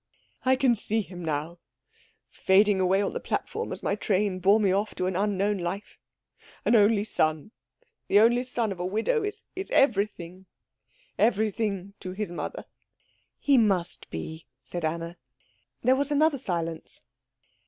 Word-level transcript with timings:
"I 0.43 0.55
can 0.55 0.75
see 0.75 1.01
him 1.01 1.23
now, 1.23 1.59
fading 2.31 2.79
away 2.81 3.03
on 3.03 3.13
the 3.13 3.19
platform 3.19 3.71
as 3.71 3.83
my 3.83 3.93
train 3.93 4.39
bore 4.39 4.59
me 4.59 4.71
off 4.71 4.95
to 4.95 5.05
an 5.05 5.15
unknown 5.15 5.59
life. 5.59 5.99
An 6.65 6.75
only 6.75 7.03
son 7.03 7.51
the 8.07 8.19
only 8.19 8.43
son 8.43 8.71
of 8.71 8.79
a 8.79 8.83
widow 8.87 9.21
is 9.23 9.43
everything, 9.55 10.47
everything 11.19 11.93
to 11.99 12.13
his 12.13 12.31
mother." 12.31 12.65
"He 13.37 13.59
must 13.59 14.09
be," 14.09 14.47
said 14.63 14.83
Anna. 14.83 15.17
There 15.83 15.95
was 15.95 16.11
another 16.11 16.39
silence. 16.39 17.01